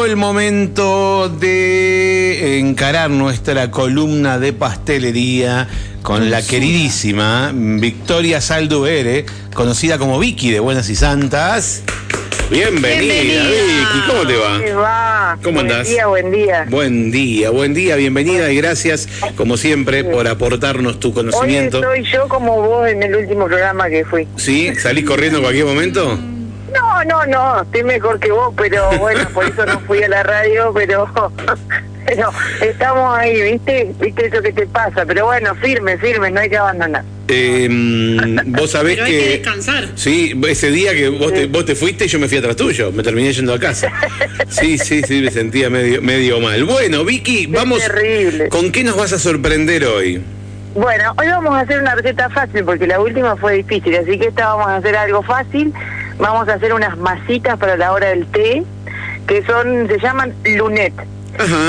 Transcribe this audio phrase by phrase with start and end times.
[0.00, 5.68] Llegó el momento de encarar nuestra columna de pastelería
[6.00, 11.82] con la queridísima Victoria Salduvere, conocida como Vicky de Buenas y Santas.
[12.50, 14.60] Bienvenida, Vicky, ¿cómo te va?
[14.64, 15.38] ¿Qué va?
[15.42, 15.88] ¿Cómo buen andás?
[15.88, 16.66] día, buen día.
[16.70, 19.06] Buen día, buen día, bienvenida y gracias,
[19.36, 21.76] como siempre, por aportarnos tu Hoy conocimiento.
[21.76, 24.26] estoy yo como vos en el último programa que fui.
[24.36, 24.74] ¿Sí?
[24.76, 26.18] ¿Salís corriendo en cualquier momento?
[27.06, 30.22] No, no, no, estoy mejor que vos, pero bueno, por eso no fui a la
[30.22, 31.08] radio, pero,
[32.06, 32.30] pero
[32.60, 33.92] estamos ahí, ¿viste?
[33.98, 35.06] ¿Viste eso que te pasa?
[35.06, 37.04] Pero bueno, firme, firme, no hay que abandonar.
[37.28, 37.68] Eh,
[38.46, 39.18] vos sabés Pero hay que...
[39.18, 39.88] que descansar.
[39.94, 43.02] Sí, ese día que vos te, vos te fuiste, yo me fui atrás tuyo, me
[43.02, 43.90] terminé yendo a casa.
[44.48, 46.64] Sí, sí, sí, me sentía medio, medio mal.
[46.64, 47.78] Bueno, Vicky, vamos.
[47.78, 48.48] terrible.
[48.48, 50.20] ¿Con qué nos vas a sorprender hoy?
[50.74, 54.28] Bueno, hoy vamos a hacer una receta fácil porque la última fue difícil, así que
[54.28, 55.72] esta vamos a hacer algo fácil.
[56.20, 58.62] Vamos a hacer unas masitas para la hora del té,
[59.26, 60.92] que son, se llaman lunet.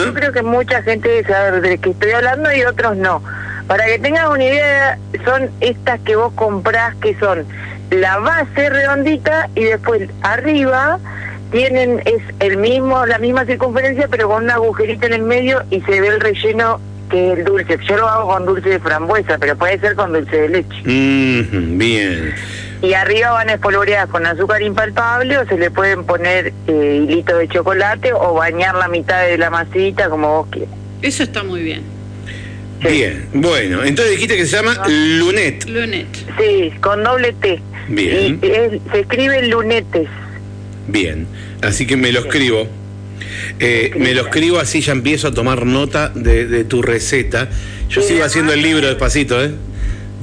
[0.05, 3.23] Yo creo que mucha gente sabe de qué estoy hablando y otros no.
[3.67, 7.45] Para que tengas una idea, son estas que vos comprás, que son
[7.91, 10.99] la base redondita y después arriba
[11.51, 15.81] tienen es el mismo la misma circunferencia pero con un agujerito en el medio y
[15.81, 17.77] se ve el relleno que es el dulce.
[17.85, 20.81] Yo lo hago con dulce de frambuesa, pero puede ser con dulce de leche.
[20.83, 22.33] Bien.
[22.82, 27.48] Y arriba van espolvoreadas con azúcar impalpable o se le pueden poner eh, hilito de
[27.48, 30.73] chocolate o bañar la mitad de la masita como vos quieras.
[31.01, 31.82] Eso está muy bien.
[32.82, 32.88] Sí.
[32.88, 33.27] Bien.
[33.34, 35.65] Bueno, entonces dijiste que se llama Lunet.
[35.70, 36.07] Lunet.
[36.40, 37.62] Sí, con doble T.
[37.90, 38.40] Bien.
[38.41, 40.07] Y es- se escribe lunetes.
[40.88, 41.27] Bien.
[41.62, 42.68] Así que me lo escribo.
[43.60, 47.49] Eh, me lo escribo así ya empiezo a tomar nota de, de tu receta.
[47.90, 49.51] Yo Sí, sigo haciendo el libro despacito, ¿eh?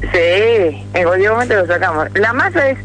[0.00, 2.08] Sí, en cualquier momento lo sacamos.
[2.14, 2.78] La masa es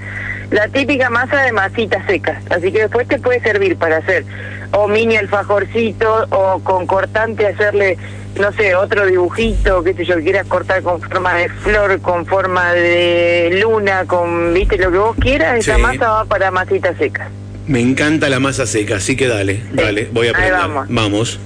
[0.52, 4.24] la típica masa de masitas secas, así que después te puede servir para hacer
[4.72, 7.98] o mini alfajorcito o con cortante hacerle,
[8.40, 12.74] no sé, otro dibujito, qué sé yo, quieras cortar con forma de flor, con forma
[12.74, 15.82] de luna, con, viste, lo que vos quieras, esa Sí.
[15.82, 17.30] masa va para masitas secas.
[17.68, 20.54] Me encanta la masa seca, así que dale, dale, voy a Ahí aprender.
[20.60, 20.86] vamos.
[20.90, 21.40] vamos.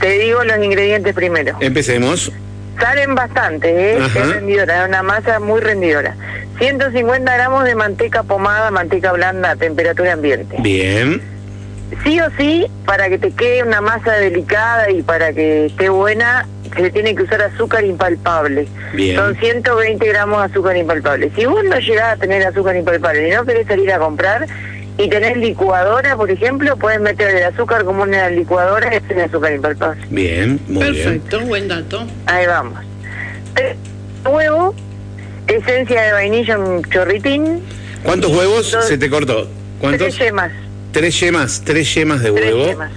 [0.00, 1.56] Te digo los ingredientes primero.
[1.60, 2.32] Empecemos.
[2.82, 3.98] Salen bastante, ¿eh?
[4.00, 4.18] Ajá.
[4.18, 6.16] es rendidora, es una masa muy rendidora.
[6.58, 10.56] 150 gramos de manteca pomada, manteca blanda a temperatura ambiente.
[10.58, 11.22] Bien.
[12.04, 16.46] Sí o sí, para que te quede una masa delicada y para que esté buena,
[16.74, 18.66] se le tiene que usar azúcar impalpable.
[18.94, 19.16] Bien.
[19.16, 21.30] Son 120 gramos de azúcar impalpable.
[21.36, 24.46] Si vos no llegás a tener azúcar impalpable y no querés salir a comprar
[25.04, 29.24] y tenés licuadora, por ejemplo, puedes meter el azúcar como una licuadora y hacer el
[29.24, 30.02] azúcar impalpable.
[30.10, 30.94] Bien, muy bien.
[31.20, 32.06] Perfecto, buen dato.
[32.26, 32.78] Ahí vamos.
[34.24, 34.74] Huevo,
[35.48, 37.60] esencia de vainilla, un chorritín,
[38.04, 39.48] ¿Cuántos huevos Dos- se te cortó?
[39.80, 40.08] ¿Cuántos?
[40.08, 40.50] tres yemas.
[40.92, 42.66] Tres yemas, tres yemas de Tres huevo.
[42.66, 42.90] yemas.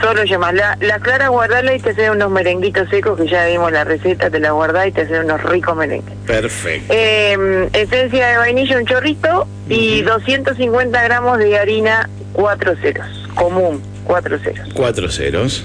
[0.00, 0.54] Solo yemas.
[0.54, 4.30] La, la clara guardala y te hacen unos merenguitos secos que ya vimos la receta,
[4.30, 6.14] te la guardás y te hacen unos ricos merengues.
[6.26, 6.92] Perfecto.
[6.92, 14.38] Eh, esencia de vainilla, un chorrito y 250 gramos de harina cuatro ceros, común, cuatro
[14.38, 14.68] ceros.
[14.74, 15.64] Cuatro ceros.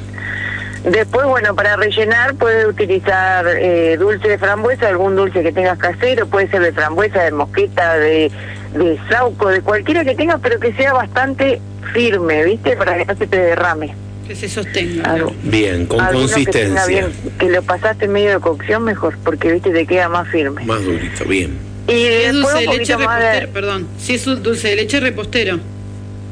[0.83, 6.27] Después, bueno, para rellenar puedes utilizar eh, dulce de frambuesa, algún dulce que tengas casero,
[6.27, 8.31] puede ser de frambuesa, de mosqueta, de,
[8.73, 11.59] de sauco, de cualquiera que tengas, pero que sea bastante
[11.93, 12.77] firme, ¿viste?
[12.77, 13.95] Para que no se te derrame.
[14.27, 15.03] Que se sostenga.
[15.11, 15.33] Algo.
[15.43, 16.85] Bien, con Alguno Que, consistencia.
[16.85, 17.05] bien,
[17.39, 19.71] que lo pasaste en medio de cocción mejor, porque, ¿viste?
[19.71, 20.63] Te queda más firme.
[20.65, 21.57] Más durito, bien.
[21.87, 23.87] Y Si es dulce de leche repostero, de perdón.
[23.97, 25.59] Si es un dulce de leche repostero.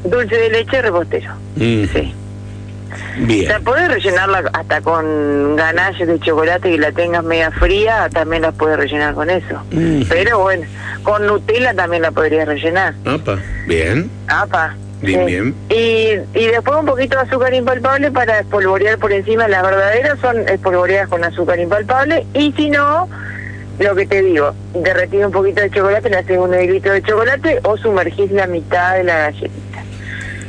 [0.04, 1.32] dulce de leche repostero.
[1.56, 2.14] Mm, Sí.
[3.22, 3.46] O Bien.
[3.46, 8.52] sea, podés rellenarla hasta con ganaches de chocolate y la tengas media fría, también la
[8.52, 9.62] puedes rellenar con eso.
[9.72, 10.02] Mm.
[10.08, 10.66] Pero bueno,
[11.02, 12.94] con Nutella también la podrías rellenar.
[13.06, 14.10] Opa, bien.
[14.28, 14.76] Apa.
[15.02, 15.26] Bien, Sí.
[15.26, 15.54] bien.
[15.68, 19.46] Y, y después un poquito de azúcar impalpable para espolvorear por encima.
[19.48, 22.26] Las verdaderas son espolvoreadas con azúcar impalpable.
[22.34, 23.08] Y si no,
[23.78, 27.60] lo que te digo, derretís un poquito de chocolate, le haces un hilito de chocolate
[27.64, 29.82] o sumergís la mitad de la galletita.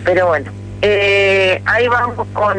[0.06, 0.50] Pero bueno,
[0.81, 2.58] eh, ahí vamos con,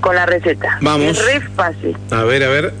[0.00, 0.78] con la receta.
[0.80, 1.18] Vamos.
[1.18, 1.96] Es re fácil.
[2.10, 2.72] A ver, a ver.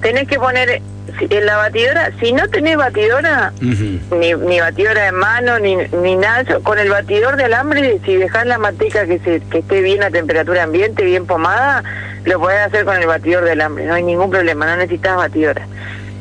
[0.00, 0.82] Tenés que poner
[1.18, 6.44] en la batidora, si no tenés batidora, ni, ni batidora de mano, ni, ni nada,
[6.62, 10.10] con el batidor de alambre, si dejas la manteca que, se, que esté bien a
[10.10, 11.82] temperatura ambiente, bien pomada,
[12.24, 15.66] lo podés hacer con el batidor de alambre, no hay ningún problema, no necesitas batidora.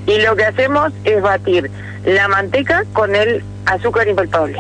[0.08, 1.70] Y lo que hacemos es batir
[2.06, 4.60] la manteca con el azúcar impalpable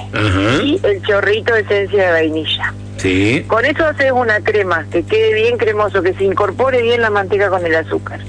[0.63, 2.73] y el chorrito de esencia de vainilla.
[2.97, 3.45] Sí.
[3.47, 7.49] Con eso haces una crema que quede bien cremoso, que se incorpore bien la manteca
[7.49, 8.19] con el azúcar.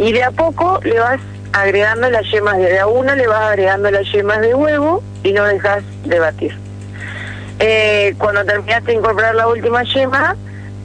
[0.00, 1.20] Y de a poco le vas
[1.52, 5.44] agregando las yemas, de a uno le vas agregando las yemas de huevo y no
[5.44, 6.56] dejas de batir.
[7.58, 10.36] Eh, cuando terminaste de incorporar la última yema,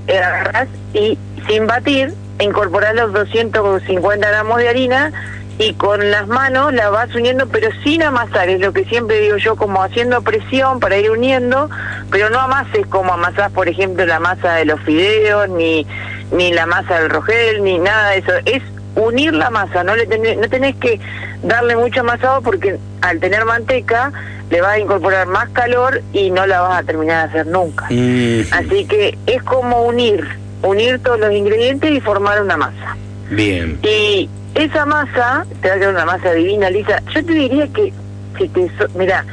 [0.07, 1.17] eh, agarrás y
[1.47, 5.13] sin batir, incorporás los 250 gramos de harina
[5.59, 9.38] y con las manos la vas uniendo, pero sin amasar, es lo que siempre digo
[9.38, 11.69] yo, como haciendo presión para ir uniendo,
[12.12, 15.88] pero no amases como amasás, por ejemplo, la masa de los fideos, ni,
[16.33, 18.33] ni la masa del rogel, ni nada de eso.
[18.44, 18.62] Es
[18.95, 21.00] unir la masa, no le tenés, no tenés que
[21.44, 24.12] darle mucho amasado porque al tener manteca
[24.50, 27.88] le vas a incorporar más calor y no la vas a terminar de hacer nunca.
[27.89, 30.25] Mm, Así que es como unir,
[30.62, 32.95] unir todos los ingredientes y formar una masa.
[33.31, 33.80] bien.
[33.83, 37.01] Y esa masa, te va a quedar una masa divina, lisa.
[37.13, 37.91] Yo te diría que,
[38.38, 39.25] si te, so- mira,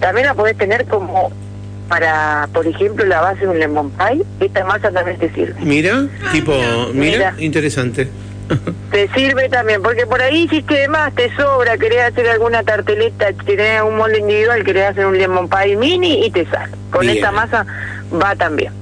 [0.00, 1.30] también la podés tener como
[1.88, 4.22] para, por ejemplo, la base de un lemon pie.
[4.40, 5.60] Esta masa también te sirve.
[5.60, 6.52] Mira, tipo,
[6.94, 7.34] mira, Mira.
[7.38, 8.08] interesante.
[8.90, 13.32] Te sirve también, porque por ahí hiciste de más, te sobra, querés hacer alguna tarteleta,
[13.46, 16.72] tenés un molde individual, querés hacer un lemon pie mini y te sale.
[16.90, 17.16] Con Bien.
[17.16, 17.66] esta masa
[18.12, 18.72] va también.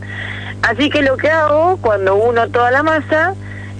[0.63, 3.35] Así que lo que hago, cuando uno toda la masa,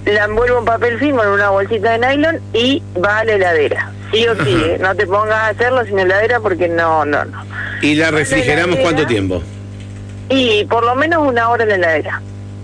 [0.05, 3.91] la envuelvo en papel film en una bolsita de nylon y va a la heladera.
[4.11, 4.61] Sí o sí.
[4.65, 4.77] ¿eh?
[4.79, 7.43] no te pongas a hacerlo sin heladera porque no, no, no.
[7.81, 8.83] ¿Y la refrigeramos heladera.
[8.83, 9.41] cuánto tiempo?
[10.29, 12.21] Y por lo menos una hora en la heladera.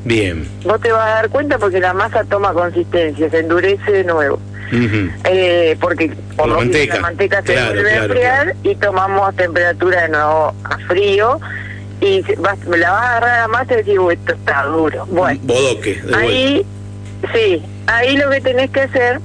[0.07, 0.47] Bien.
[0.63, 4.39] Vos te vas a dar cuenta porque la masa toma consistencia, se endurece de nuevo.
[4.71, 5.09] Ujú.
[5.25, 6.95] Eh, porque Por la manteca.
[6.95, 11.39] la manteca se Claro, vuelve claro, a enfriar y tomamos temperatura de nuevo a frío
[11.99, 14.63] y vas, me la vas a agarrar a la masa y decir, "Uy, esto está
[14.63, 15.05] duro.
[15.07, 15.95] Bueno, Bodoque.
[15.95, 16.17] de vuelta.
[16.19, 16.65] ahí,
[17.33, 19.19] sí, ahí lo que tenés que hacer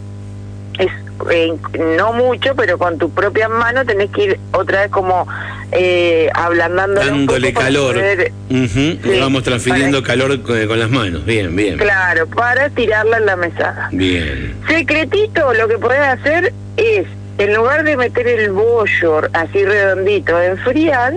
[1.31, 1.53] eh,
[1.97, 5.27] no mucho, pero con tu propia mano tenés que ir otra vez como
[5.73, 7.95] eh, ablandándole un Dándole calor.
[7.95, 11.25] poder- Sí, vamos transfiriendo para- calor con, con las manos.
[11.25, 11.79] Bien, bien.
[11.79, 13.89] Claro, para tirarla en la mesada.
[13.93, 14.55] Bien.
[14.69, 17.07] Secretito, lo que podés hacer es,
[17.39, 21.15] en lugar de meter el bollo así redondito a enfriar,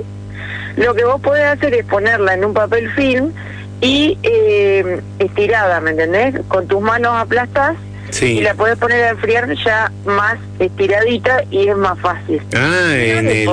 [0.77, 3.31] lo que vos podés hacer es ponerla en un papel film
[3.81, 6.35] y eh, estirada, ¿me entendés?
[6.47, 7.75] Con tus manos aplastás
[8.11, 8.37] Sí.
[8.37, 12.41] y la podés poner a enfriar ya más estiradita y es más fácil.
[12.55, 13.45] Ah, en, el-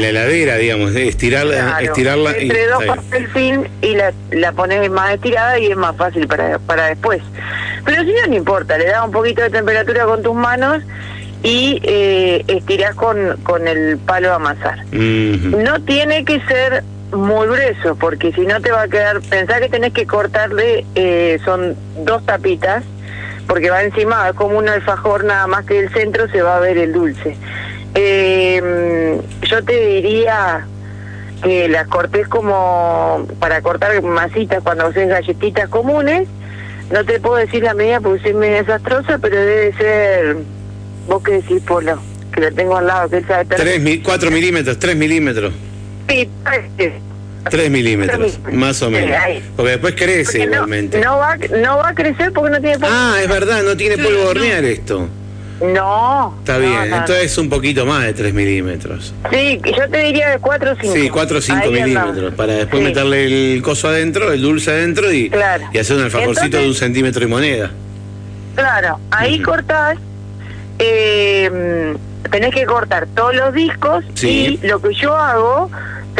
[0.00, 2.94] la heladera, digamos, estirarla, Claro, estirarla y entre dos bien.
[2.96, 7.22] papel film y la, la pones más estirada y es más fácil para, para después.
[7.84, 10.82] Pero si no, no importa, le das un poquito de temperatura con tus manos
[11.42, 14.84] y eh, estirás con, con el palo a amasar.
[14.92, 19.68] No tiene que ser muy grueso, porque si no te va a quedar, pensá que
[19.68, 21.74] tenés que cortarle, eh, son
[22.04, 22.84] dos tapitas,
[23.50, 26.60] porque va encima es como un alfajor nada más que el centro se va a
[26.60, 27.36] ver el dulce.
[27.96, 30.64] Eh, yo te diría
[31.42, 36.28] que las cortés como para cortar masitas cuando haces galletitas comunes.
[36.92, 40.36] No te puedo decir la medida porque soy medio desastrosa, pero debe ser,
[41.08, 42.00] vos que decís, Polo,
[42.32, 43.46] que lo tengo al lado, que él sabe.
[43.46, 45.52] Tres, cuatro milímetros, tres milímetros.
[46.08, 47.09] Sí, parece.
[47.48, 49.16] 3 milímetros, más o menos.
[49.56, 51.00] Porque después crece porque igualmente.
[51.00, 52.94] No, no, va, no va a crecer porque no tiene polvo.
[52.94, 55.08] Ah, es verdad, no tiene polvo hornear esto.
[55.60, 56.34] No.
[56.38, 59.12] Está bien, no, entonces un poquito más de 3 milímetros.
[59.30, 60.94] Sí, yo te diría de 4 o 5.
[60.94, 65.28] Sí, 4 o 5 milímetros, para después meterle el coso adentro, el dulce adentro y,
[65.28, 65.64] claro.
[65.70, 67.70] y hacer un alfajorcito de un centímetro y moneda.
[68.54, 69.98] Claro, ahí uh cortás,
[70.78, 71.94] eh,
[72.30, 74.58] tenés que cortar todos los discos sí.
[74.62, 75.70] y lo que yo hago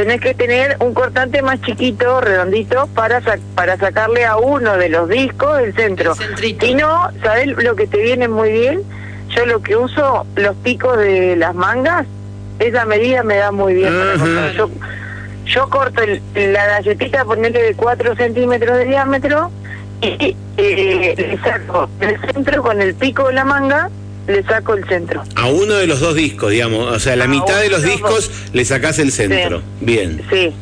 [0.01, 4.89] tenés que tener un cortante más chiquito, redondito, para, sa- para sacarle a uno de
[4.89, 6.15] los discos del centro.
[6.69, 8.83] Si no, ¿sabés lo que te viene muy bien?
[9.37, 12.07] Yo lo que uso, los picos de las mangas,
[12.59, 13.93] esa medida me da muy bien.
[14.57, 14.71] Yo,
[15.45, 19.51] yo corto el- la galletita, ponerle de 4 centímetros de diámetro
[20.01, 23.91] y eh, le saco el centro con el pico de la manga,
[24.31, 25.23] le saco el centro.
[25.35, 26.91] A uno de los dos discos, digamos.
[26.95, 29.63] O sea, la A mitad de los discos le sacás el centro.
[29.81, 30.23] Bien.
[30.31, 30.53] Sí.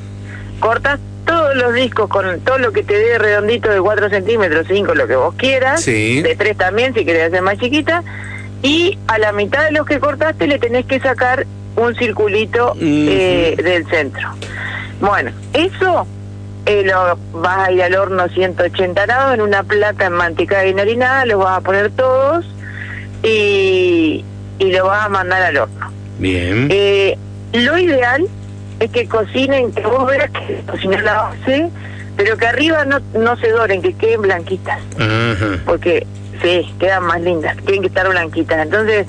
[0.61, 4.95] Cortas todos los discos con todo lo que te dé redondito de 4 centímetros, 5,
[4.95, 5.83] lo que vos quieras.
[5.83, 6.23] Sí.
[6.23, 8.03] De 3 también, si querés hacer más chiquita.
[8.63, 11.47] Y a la mitad de los que cortaste le tenés que sacar
[11.77, 14.29] un circulito eh, del centro.
[15.01, 16.07] Bueno, eso
[16.67, 20.79] eh, lo vas a ir al horno 180 grados en una plata en manteca y
[20.79, 22.45] harinada, los vas a poner todos
[23.23, 24.25] y,
[24.59, 25.93] y lo vas a mandar al horno.
[26.19, 26.69] Bien.
[26.71, 27.17] Eh,
[27.53, 28.27] lo ideal
[28.81, 31.69] es que cocinen, que vos veas que cocinan la base,
[32.17, 34.81] pero que arriba no, no se doren, que queden blanquitas,
[35.65, 36.07] porque
[36.43, 38.59] sí, quedan más lindas, tienen que estar blanquitas.
[38.65, 39.07] Entonces,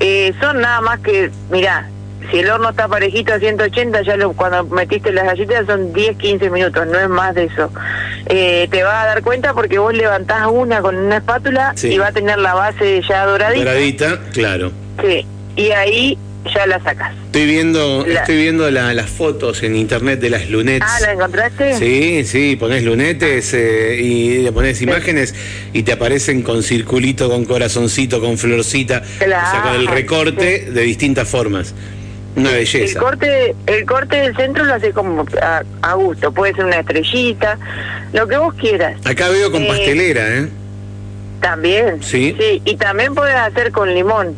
[0.00, 1.88] eh, son nada más que, mirá,
[2.30, 6.16] si el horno está parejito a 180, ya lo, cuando metiste las galletitas son 10,
[6.16, 7.70] 15 minutos, no es más de eso.
[8.26, 11.88] Eh, te vas a dar cuenta porque vos levantás una con una espátula Sí.
[11.88, 13.64] y va a tener la base ya doradita.
[13.64, 14.72] Doradita, claro.
[15.02, 15.24] Sí,
[15.56, 16.18] y ahí
[16.54, 17.12] ya la sacas.
[17.26, 20.88] Estoy viendo, La- estoy viendo la- las fotos en internet de las lunettes.
[20.90, 21.74] Ah, ¿la encontraste?
[21.74, 25.34] Sí, sí, pones lunetes eh, y le pones imágenes
[25.74, 30.70] y te aparecen con circulito, con corazoncito, con florcita, o sea, con el Claro, recorte
[30.70, 31.74] de distintas formas.
[32.38, 32.98] Una El belleza.
[33.00, 37.58] corte, el corte del centro lo hace como a, a gusto, puede ser una estrellita,
[38.12, 38.94] lo que vos quieras.
[39.04, 40.48] Acá veo con Eh, pastelera, ¿eh?
[41.40, 42.02] También.
[42.02, 42.36] Sí.
[42.64, 44.34] y también puedes hacer con limón.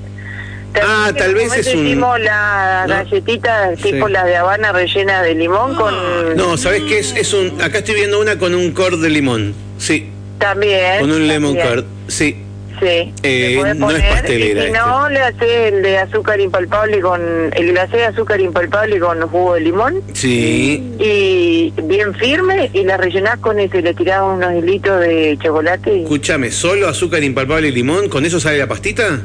[0.73, 2.95] ¿Te Ah, tal vez momento es un- Hicimos las No.
[2.95, 3.91] galletitas Sí.
[3.93, 6.37] tipo las de Habana rellenas de limón con...
[6.37, 7.13] No, ¿sabes qué es?
[7.17, 9.53] Es un, acá estoy viendo una con un cord de limón.
[9.79, 11.01] Sí, También.
[11.01, 11.75] con un lemon también.
[11.77, 11.85] curd.
[12.07, 12.37] Sí.
[12.81, 13.13] Sí.
[13.23, 14.79] Eh, no es pastelera Y si este.
[14.79, 17.21] no, le haces el de azúcar impalpable con...
[17.53, 20.03] El glacé de azúcar impalpable con jugo de limón.
[20.15, 20.95] Sí.
[20.99, 25.95] Y bien firme y la rellenás con eso y le tirás unos hilitos de chocolate.
[25.95, 26.03] Y...
[26.05, 28.09] Escúchame, ¿solo azúcar impalpable y limón?
[28.09, 29.21] ¿Con eso sale la pastita?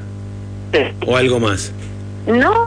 [1.05, 1.71] ¿O algo más?
[2.27, 2.64] No,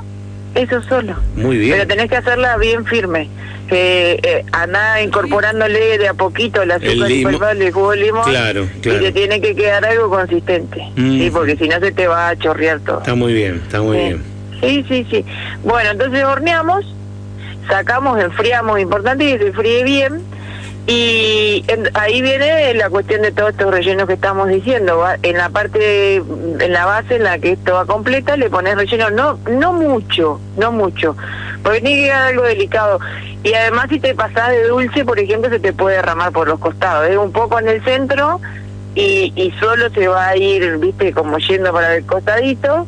[0.62, 1.14] eso solo.
[1.36, 1.72] Muy bien.
[1.72, 3.28] Pero tenés que hacerla bien firme.
[3.68, 8.24] Que eh, andá incorporándole de a poquito el azúcar El limo- el jugo de limón.
[8.24, 8.98] Claro, claro.
[8.98, 10.80] Y te tiene que quedar algo consistente.
[10.96, 11.18] Mm.
[11.18, 12.98] Sí, porque si no se te va a chorrear todo.
[13.00, 14.02] Está muy bien, está muy Sí.
[14.04, 14.22] bien.
[14.62, 15.24] Sí, sí, sí.
[15.64, 16.86] Bueno, entonces horneamos,
[17.68, 20.22] sacamos, enfriamos, importante que se fríe bien.
[20.90, 24.96] Y en- ahí viene la cuestión de todos estos rellenos que estamos diciendo.
[24.96, 25.16] ¿va?
[25.22, 29.10] En la parte, en la base en la que esto va completa, le pones relleno,
[29.10, 31.14] no no mucho, no mucho,
[31.62, 33.00] porque tiene que quedar algo delicado.
[33.44, 36.58] Y además si te pasás de dulce, por ejemplo, se te puede derramar por los
[36.58, 37.06] costados.
[37.10, 38.40] Es un poco en el centro
[38.94, 42.86] y, y solo se va a ir, viste, como yendo para el costadito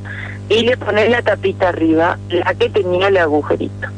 [0.49, 3.88] y le pones la tapita arriba, la que tenía el agujerito.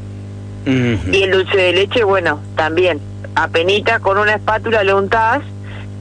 [1.12, 3.00] Y el dulce de leche, bueno, también,
[3.34, 5.40] apenita con una espátula lo untás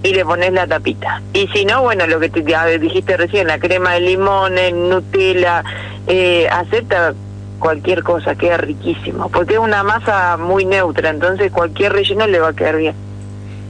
[0.03, 1.21] y le pones la tapita.
[1.33, 2.41] Y si no, bueno, lo que te
[2.79, 5.63] dijiste recién, la crema de limón, el Nutella,
[6.07, 7.13] eh, acepta
[7.59, 12.49] cualquier cosa, queda riquísimo, porque es una masa muy neutra, entonces cualquier relleno le va
[12.49, 12.95] a quedar bien.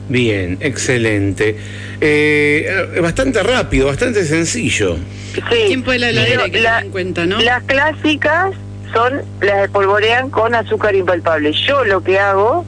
[0.07, 1.57] Bien, excelente.
[1.99, 4.95] Eh, bastante rápido, bastante sencillo.
[5.33, 5.67] Sí.
[5.67, 7.39] Tiempo de la heladera, que La- en cuenta, ¿no?
[7.41, 8.53] Las clásicas
[8.93, 11.53] son las espolvorean con azúcar impalpable.
[11.53, 12.65] Yo lo que hago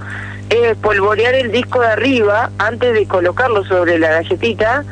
[0.53, 4.83] es espolvorear el disco de arriba antes de colocarlo sobre la galletita.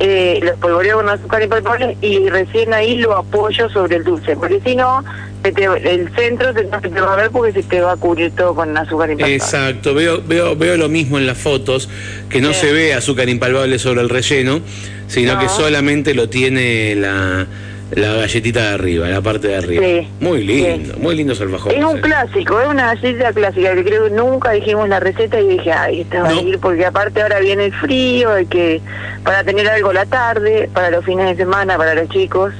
[0.00, 4.60] Eh, lo espolvoreo con azúcar impalpable y recién ahí lo apoyo sobre el dulce, porque
[4.64, 5.04] si no,
[5.44, 8.76] el centro se, te va a ver porque se te va a cubrir todo con
[8.76, 9.34] azúcar impalpable.
[9.36, 11.88] Exacto, veo, veo, veo lo mismo en las fotos,
[12.28, 12.60] que no Sí.
[12.66, 14.60] se ve azúcar impalpable sobre el relleno,
[15.06, 15.40] sino No.
[15.40, 17.46] que solamente lo tiene la,
[17.94, 19.82] la galletita de arriba, la parte de arriba.
[19.84, 20.08] Sí.
[20.20, 21.78] Muy lindo, muy lindos alfajores.
[21.78, 22.00] Es un eh.
[22.00, 26.00] clásico, es una galleta clásica que creo que nunca dijimos la receta y dije, ay,
[26.02, 26.38] esta va No.
[26.38, 28.80] a ir porque aparte ahora viene el frío, hay que
[29.24, 32.52] para tener algo la tarde, para los fines de semana, para los chicos.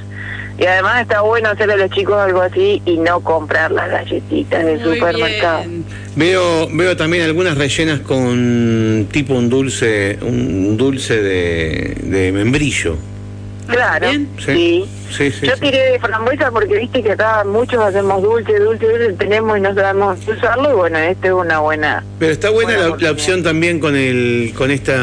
[0.59, 4.63] Y además está bueno hacerle a los chicos algo así y no comprar las galletitas
[4.63, 5.61] del Muy supermercado.
[5.61, 5.83] bien.
[6.15, 12.95] Veo, veo también algunas rellenas con tipo un dulce, un dulce de, de membrillo.
[13.67, 14.29] Claro, bien.
[14.37, 14.85] sí.
[15.15, 15.61] Sí, sí, Yo sí.
[15.61, 19.75] tiré de frambuesa porque viste que acá muchos hacemos dulce, dulce, dulce, tenemos y no
[19.75, 22.03] sabemos usarlo y bueno, este es una buena...
[22.17, 24.95] Pero está buena Buena la, la opción también con el con esta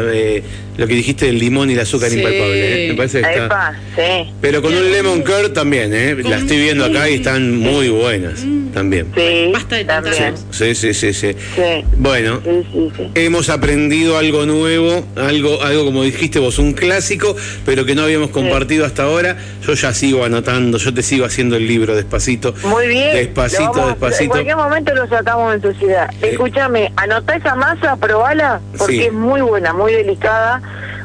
[0.00, 0.42] eh,
[0.76, 2.16] lo que dijiste del limón y el azúcar Sí.
[2.18, 2.86] impalpable.
[2.86, 2.88] ¿eh?
[2.88, 3.44] Me parece que está.
[3.44, 4.32] Epa, sí.
[4.40, 6.16] Pero con un lemon curd también, ¿eh?
[6.20, 9.06] Con La estoy viendo acá y están muy buenas también.
[9.14, 10.34] Sí, Basta de también.
[10.50, 11.32] Sí, sí, sí, sí.
[11.54, 13.10] Sí, Bueno, sí, sí, sí.
[13.14, 17.36] hemos aprendido algo nuevo, algo, algo como dijiste vos, un clásico,
[17.66, 19.36] pero que no habíamos compartido hasta ahora.
[19.66, 22.54] Yo ya sigo anotando, yo te sigo haciendo el libro despacito.
[22.64, 23.14] Muy bien.
[23.14, 24.30] Despacito, vamos- En despacito.
[24.30, 26.08] cualquier momento lo sacamos en sociedad.
[26.22, 26.30] Eh.
[26.32, 29.02] Escúchame, anotá esa masa, probala, porque Sí.
[29.02, 30.62] es muy buena, muy delicada,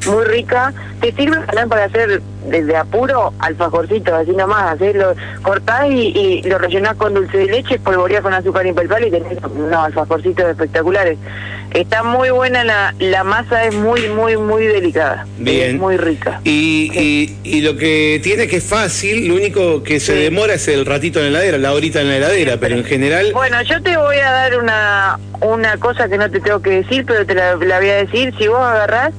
[0.07, 0.73] muy rica.
[1.01, 4.73] Te sirve también para hacer desde apuro alfajorcitos, así nomás.
[4.73, 9.11] Hacerlo, cortás y, y lo rellenás con dulce de leche, espolvoreás con azúcar impalpable y
[9.11, 11.17] tenés unos alfajorcitos espectaculares.
[11.73, 15.25] Está muy buena la, la masa, es muy, muy, muy delicada.
[15.37, 15.75] Bien.
[15.75, 16.39] Es muy rica.
[16.45, 20.23] Y, y, y lo que tiene que es fácil, lo único que se Sí.
[20.23, 23.31] demora es el ratito en la heladera, la horita en la heladera, pero en general...
[23.33, 27.05] Bueno, yo te voy a dar una una cosa que no te tengo que decir,
[27.05, 28.33] pero te la, la voy a decir.
[28.39, 29.13] Si vos agarrás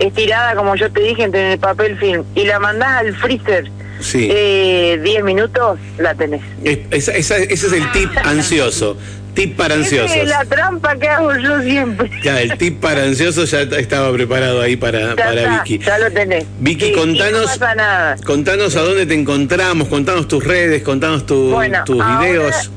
[0.00, 3.70] estirada, como yo te dije, en el papel film, y la mandás al freezer
[4.00, 4.28] sí.
[4.30, 6.42] eh, 10 minutos, la tenés.
[6.64, 8.96] Es- esa- esa- ese es el tip ansioso.
[9.34, 10.16] Tip para ansiosos.
[10.16, 12.08] es la trampa que hago yo siempre.
[12.22, 15.84] Ya, el tip para ansiosos ya estaba preparado ahí para, Ya, para está, Vicky.
[15.84, 16.44] ya lo tenés.
[16.60, 18.16] Vicky, Sí, contanos- No pasa nada.
[18.24, 22.70] Contanos a dónde te encontramos, contanos tus redes, contanos tu- Bueno, tus ahora- videos.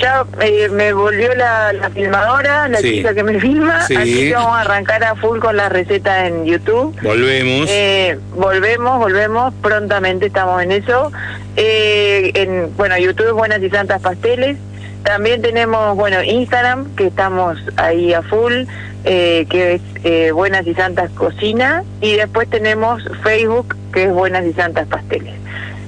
[0.00, 2.92] Ya eh, me volvió la, la filmadora, la Sí.
[2.96, 3.96] chica que me filma, Sí.
[3.96, 6.94] así que vamos a arrancar a full con la receta en YouTube.
[7.02, 7.68] Volvemos.
[7.70, 11.12] Eh, volvemos, volvemos, prontamente estamos en eso.
[11.56, 14.56] Eh, en, bueno, YouTube Buenas y Santas Pasteles.
[15.04, 18.64] También tenemos, bueno, Instagram, que estamos ahí a full,
[19.04, 21.82] eh, que es eh, Buenas y Santas Cocina.
[22.00, 25.34] Y después tenemos Facebook, que es Buenas y Santas Pasteles.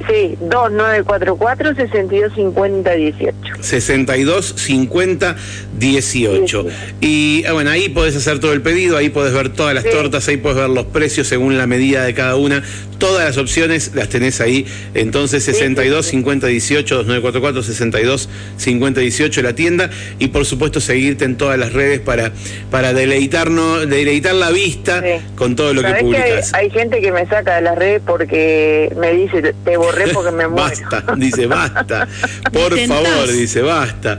[0.08, 3.32] Sí, 2944-625018.
[3.60, 5.36] 62 50
[5.78, 6.66] 18.
[7.00, 9.90] Y ah, bueno, ahí podés hacer todo el pedido, ahí podés ver todas las Sí.
[9.90, 12.62] tortas, ahí podés ver los precios según la medida de cada una.
[12.98, 14.66] Todas las opciones las tenés ahí.
[14.94, 16.12] Entonces, sí, 62 sí.
[16.12, 19.90] 50 18 2944 62 50 18 la tienda.
[20.18, 22.32] Y por supuesto, seguirte en todas las redes para,
[22.70, 25.22] para deleitarnos, deleitar la vista Sí.
[25.36, 26.54] con todo lo que ¿Sabés que hay, publicas.
[26.54, 30.48] hay gente que me saca de las redes porque me dice, te borré porque me
[30.48, 30.68] muero.
[30.68, 32.08] Basta, dice basta.
[32.52, 34.18] Por favor, dice basta.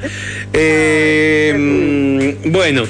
[0.53, 1.53] Eh,
[2.43, 2.83] mm, bueno,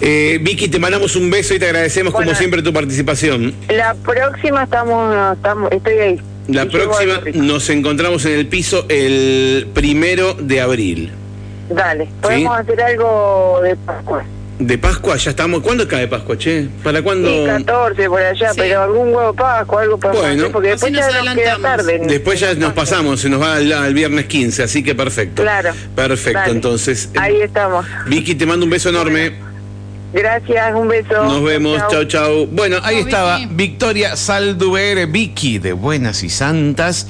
[0.00, 3.54] eh, Vicky, te mandamos un beso y te agradecemos como siempre tu participación.
[3.68, 6.20] La próxima estamos, estamos estoy ahí.
[6.48, 11.12] La Y próxima nos encontramos en el piso el primero de abril.
[11.68, 14.24] Dale, podemos hacer algo de Pascua.
[14.58, 15.60] De Pascua, ya estamos.
[15.62, 16.66] ¿Cuándo cae Pascua, che?
[16.82, 17.28] ¿Para cuándo?
[17.28, 18.56] Sí, 14 por allá, Sí.
[18.60, 20.48] pero algún huevo Pascua, algo para Bueno.
[20.52, 22.00] porque después nos ya nos queda tarde.
[22.04, 25.42] Después ya nos pasamos, se nos va al, al viernes 15, así que perfecto.
[25.42, 25.70] Claro.
[25.94, 27.08] Perfecto, entonces.
[27.14, 27.86] eh, Ahí estamos.
[28.06, 29.46] Vicky, te mando un beso enorme.
[30.10, 31.22] Gracias, un beso.
[31.22, 32.46] Nos vemos, chau, chau.
[32.46, 33.54] Bueno, ahí estaba Vicky.
[33.54, 37.06] Victoria Salduere, Vicky de Buenas y Santas.